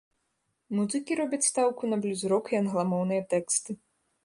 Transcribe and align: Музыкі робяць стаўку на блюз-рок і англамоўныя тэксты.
Музыкі 0.77 1.17
робяць 1.19 1.41
стаўку 1.51 1.83
на 1.93 2.01
блюз-рок 2.07 2.51
і 2.57 2.61
англамоўныя 2.63 3.21
тэксты. 3.37 3.81